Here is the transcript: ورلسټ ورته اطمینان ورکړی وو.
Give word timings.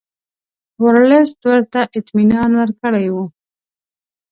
ورلسټ 0.85 1.37
ورته 1.49 1.79
اطمینان 1.99 2.51
ورکړی 2.61 3.05
وو. 3.13 3.25